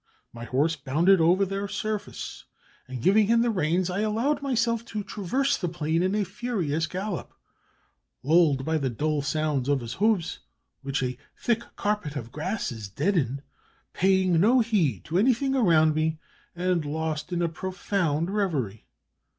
My 0.33 0.45
horse 0.45 0.75
bounded 0.75 1.21
over 1.21 1.45
their 1.45 1.67
surface, 1.67 2.45
and 2.87 3.03
giving 3.03 3.27
him 3.27 3.43
the 3.43 3.51
reins 3.51 3.87
I 3.87 3.99
allowed 3.99 4.41
myself 4.41 4.83
to 4.85 5.03
traverse 5.03 5.55
the 5.57 5.69
plain 5.69 6.01
in 6.01 6.15
a 6.15 6.23
furious 6.23 6.87
gallop, 6.87 7.35
lulled 8.23 8.65
by 8.65 8.79
the 8.79 8.89
dull 8.89 9.21
sound 9.21 9.67
of 9.69 9.79
his 9.79 9.93
hoofs, 10.01 10.39
which 10.81 11.03
a 11.03 11.19
thick 11.37 11.61
carpet 11.75 12.15
of 12.15 12.31
grasses 12.31 12.89
deadened, 12.89 13.43
paying 13.93 14.39
no 14.39 14.61
heed 14.61 15.03
to 15.05 15.19
anything 15.19 15.53
around 15.55 15.93
me, 15.93 16.17
and 16.55 16.83
lost 16.83 17.31
in 17.31 17.43
a 17.43 17.47
profound 17.47 18.31
reverie. 18.31 18.87